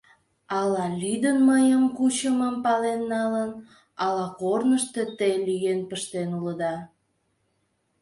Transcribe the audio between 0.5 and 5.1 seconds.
Ала лӱдын, мыйым кучымым пален налын, ала корнышто